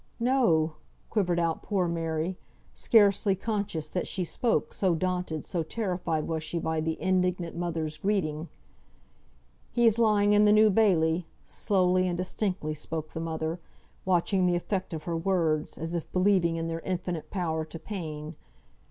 "No!" 0.19 0.77
quivered 1.11 1.37
out 1.39 1.61
poor 1.61 1.87
Mary, 1.87 2.35
scarcely 2.73 3.35
conscious 3.35 3.87
that 3.87 4.07
she 4.07 4.23
spoke, 4.23 4.73
so 4.73 4.95
daunted, 4.95 5.45
so 5.45 5.61
terrified 5.61 6.27
was 6.27 6.41
she 6.41 6.57
by 6.57 6.81
the 6.81 6.99
indignant 6.99 7.55
mother's 7.55 7.99
greeting. 7.99 8.49
"He's 9.71 9.99
lying 9.99 10.33
in 10.33 10.47
th' 10.47 10.55
New 10.55 10.71
Bailey," 10.71 11.27
slowly 11.45 12.07
and 12.07 12.17
distinctly 12.17 12.73
spoke 12.73 13.09
the 13.11 13.19
mother, 13.19 13.59
watching 14.03 14.47
the 14.47 14.55
effect 14.55 14.91
of 14.91 15.03
her 15.03 15.15
words, 15.15 15.77
as 15.77 15.93
if 15.93 16.11
believing 16.11 16.55
in 16.55 16.67
their 16.67 16.79
infinite 16.79 17.29
power 17.29 17.63
to 17.65 17.77
pain. 17.77 18.33